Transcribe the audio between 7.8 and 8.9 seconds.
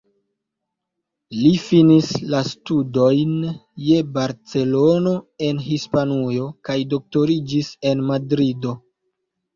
en Madrido.